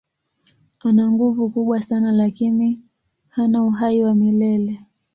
[0.83, 2.81] Ana nguvu kubwa sana lakini
[3.29, 4.79] hana uhai wa milele.